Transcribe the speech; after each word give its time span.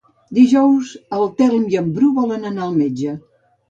Dijous 0.37 0.95
en 1.19 1.23
Telm 1.43 1.69
i 1.77 1.81
en 1.85 1.95
Bru 2.01 2.13
volen 2.19 2.53
anar 2.53 2.69
al 2.71 2.79
metge. 2.85 3.19